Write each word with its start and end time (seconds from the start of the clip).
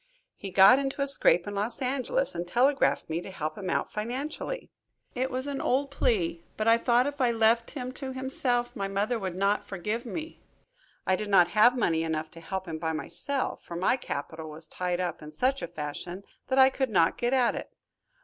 He 0.35 0.49
got 0.49 0.79
into 0.79 1.03
a 1.03 1.05
scrape 1.05 1.45
in 1.45 1.53
Los 1.53 1.79
Angeles, 1.79 2.33
and 2.33 2.47
telegraphed 2.47 3.07
me 3.07 3.21
to 3.21 3.29
help 3.29 3.55
him 3.55 3.69
out 3.69 3.91
financially. 3.91 4.71
It 5.13 5.29
was 5.29 5.45
an 5.45 5.61
old 5.61 5.91
plea, 5.91 6.43
but 6.57 6.67
I 6.67 6.79
thought 6.79 7.05
if 7.05 7.21
I 7.21 7.29
left 7.29 7.69
him 7.77 7.91
to 7.91 8.11
himself 8.11 8.75
my 8.75 8.87
mother 8.87 9.19
would 9.19 9.35
not 9.35 9.63
forgive 9.67 10.03
me. 10.07 10.41
I 11.05 11.15
did 11.15 11.29
not 11.29 11.49
have 11.49 11.77
money 11.77 12.01
enough 12.01 12.31
to 12.31 12.41
help 12.41 12.67
him 12.67 12.79
by 12.79 12.93
myself, 12.93 13.63
for 13.63 13.75
my 13.75 13.95
capital 13.95 14.49
was 14.49 14.67
tied 14.67 14.99
up 14.99 15.21
in 15.21 15.29
such 15.31 15.61
a 15.61 15.67
fashion 15.67 16.23
that 16.47 16.57
I 16.57 16.71
could 16.71 16.89
not 16.89 17.15
get 17.19 17.31
at 17.33 17.53
it. 17.53 17.71